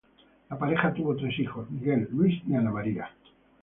La 0.49 0.57
pareja 0.57 0.91
tuvo 0.91 1.15
tres 1.15 1.37
hijos: 1.37 1.69
Miguel, 1.69 2.07
Luis 2.11 2.41
y 2.47 2.55
Ana 2.55 2.71
María. 2.71 3.07